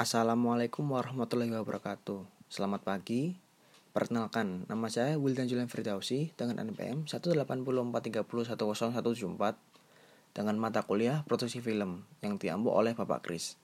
[0.00, 3.36] Assalamualaikum warahmatullahi wabarakatuh Selamat pagi
[3.92, 8.96] Perkenalkan, nama saya Wildan Julian Firdausi dengan NPM 184301074
[10.32, 13.60] dengan mata kuliah produksi film yang diambil oleh Bapak Kris.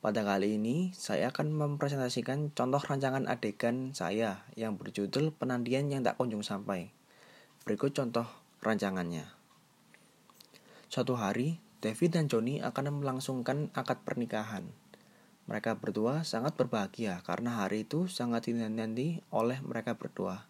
[0.00, 6.16] Pada kali ini, saya akan mempresentasikan contoh rancangan adegan saya yang berjudul Penandian yang tak
[6.16, 6.88] kunjung sampai.
[7.68, 8.24] Berikut contoh
[8.64, 9.28] rancangannya.
[10.88, 14.72] Suatu hari, David dan Johnny akan melangsungkan akad pernikahan.
[15.46, 20.42] Mereka berdua sangat berbahagia karena hari itu sangat dinanti oleh mereka berdua.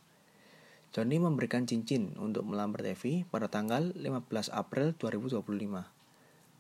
[0.97, 5.45] Johnny memberikan cincin untuk melamar Devi pada tanggal 15 April 2025.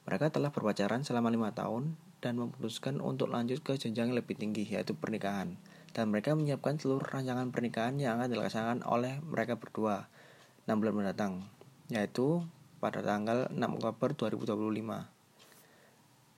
[0.04, 4.92] Mereka telah berpacaran selama lima tahun dan memutuskan untuk lanjut ke jenjang lebih tinggi yaitu
[4.92, 5.56] pernikahan.
[5.96, 10.12] Dan mereka menyiapkan seluruh rancangan pernikahan yang akan dilaksanakan oleh mereka berdua
[10.68, 11.48] 6 bulan mendatang,
[11.88, 12.44] yaitu
[12.84, 15.15] pada tanggal 6 Oktober 2025.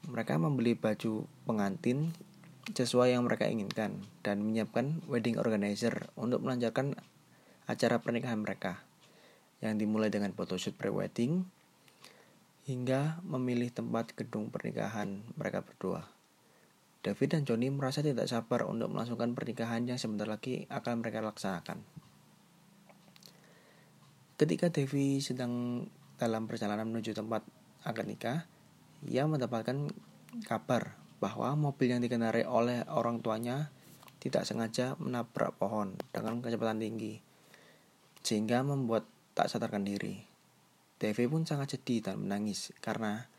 [0.08, 2.16] Mereka membeli baju pengantin
[2.72, 6.96] sesuai yang mereka inginkan dan menyiapkan wedding organizer untuk melancarkan
[7.68, 8.80] acara pernikahan mereka
[9.60, 11.44] yang dimulai dengan photoshoot pre-wedding
[12.68, 16.04] hingga memilih tempat gedung pernikahan mereka berdua.
[17.00, 21.80] David dan Johnny merasa tidak sabar untuk melangsungkan pernikahan yang sebentar lagi akan mereka laksanakan.
[24.38, 25.84] Ketika Devi sedang
[26.20, 27.42] dalam perjalanan menuju tempat
[27.86, 28.38] akad nikah,
[29.06, 29.88] ia mendapatkan
[30.44, 33.72] kabar bahwa mobil yang dikendarai oleh orang tuanya
[34.18, 37.22] tidak sengaja menabrak pohon dengan kecepatan tinggi,
[38.22, 40.26] sehingga membuat tak sadarkan diri.
[40.98, 43.30] Devi pun sangat sedih dan menangis karena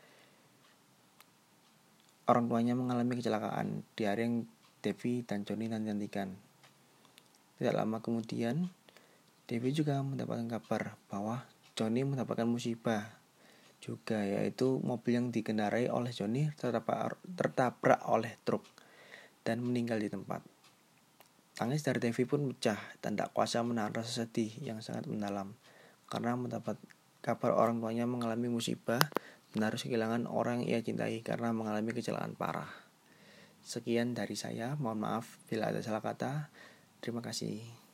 [2.24, 4.36] orang tuanya mengalami kecelakaan di hari yang
[4.80, 6.32] Devi dan Johnny nantikan.
[7.60, 8.72] Tidak lama kemudian,
[9.44, 11.44] Devi juga mendapatkan kabar bahwa
[11.76, 13.19] Johnny mendapatkan musibah
[13.80, 18.62] juga yaitu mobil yang dikendarai oleh Johnny tertabrak, tertabrak oleh truk
[19.42, 20.44] dan meninggal di tempat.
[21.56, 25.56] Tangis dari Devi pun pecah dan tak kuasa menahan rasa sedih yang sangat mendalam
[26.08, 26.76] karena mendapat
[27.20, 29.00] kabar orang tuanya mengalami musibah
[29.52, 32.70] dan harus kehilangan orang yang ia cintai karena mengalami kecelakaan parah.
[33.60, 36.48] Sekian dari saya, mohon maaf bila ada salah kata.
[37.04, 37.89] Terima kasih.